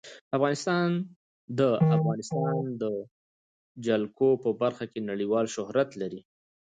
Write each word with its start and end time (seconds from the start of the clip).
افغانستان 0.37 0.89
د 1.59 1.59
د 1.59 1.61
افغانستان 1.97 2.53
جلکو 3.85 4.29
په 4.43 4.49
برخه 4.61 4.85
کې 4.91 4.99
نړیوال 5.09 5.45
شهرت 5.55 5.89
لري. 6.01 6.21